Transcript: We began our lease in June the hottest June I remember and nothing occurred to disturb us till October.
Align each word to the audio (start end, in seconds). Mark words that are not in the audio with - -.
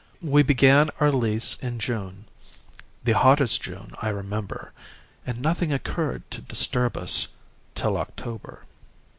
We 0.23 0.41
began 0.41 0.89
our 0.99 1.11
lease 1.11 1.57
in 1.61 1.77
June 1.77 2.25
the 3.03 3.11
hottest 3.11 3.61
June 3.61 3.91
I 4.01 4.09
remember 4.09 4.71
and 5.27 5.39
nothing 5.43 5.71
occurred 5.71 6.23
to 6.31 6.41
disturb 6.41 6.97
us 6.97 7.27
till 7.75 7.97
October. 7.97 8.63